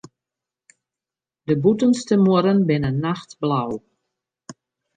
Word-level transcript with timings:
De 1.45 1.53
bûtenste 1.63 2.15
muorren 2.23 2.59
binne 2.67 2.91
nachtblau. 3.03 3.71